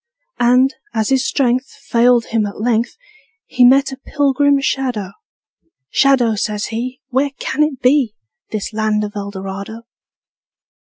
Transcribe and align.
And, 0.39 0.73
as 0.95 1.09
his 1.09 1.27
strength 1.27 1.67
Failed 1.67 2.25
him 2.25 2.47
at 2.47 2.59
length, 2.59 2.97
He 3.45 3.63
met 3.63 3.91
a 3.91 3.97
pilgrim 3.97 4.59
shadow: 4.59 5.11
``Shadow,'' 5.93 6.39
says 6.39 6.65
he, 6.73 7.01
``Where 7.13 7.37
can 7.37 7.61
it 7.61 7.81
be, 7.83 8.15
This 8.49 8.73
land 8.73 9.03
of 9.03 9.15
Eldorado?'' 9.15 9.83